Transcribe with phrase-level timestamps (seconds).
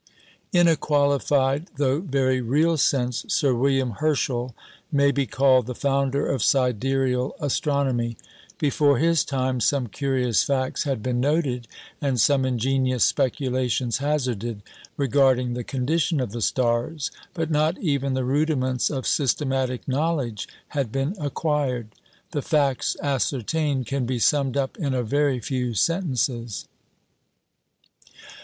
[0.51, 4.55] In a qualified though very real sense, Sir William Herschel
[4.91, 8.17] may be called the Founder of Sidereal Astronomy.
[8.57, 11.67] Before his time some curious facts had been noted,
[12.01, 14.63] and some ingenious speculations hazarded,
[14.97, 20.91] regarding the condition of the stars, but not even the rudiments of systematic knowledge had
[20.91, 21.89] been acquired.
[22.31, 26.65] The facts ascertained can be summed up in a very few sentences.